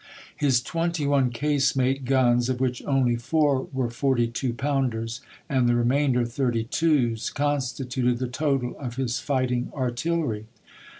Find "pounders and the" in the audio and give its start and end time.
4.51-5.75